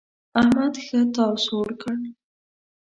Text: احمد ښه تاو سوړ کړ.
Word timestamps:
احمد 0.39 0.73
ښه 0.85 0.99
تاو 1.15 1.33
سوړ 1.45 1.69
کړ. 1.81 1.97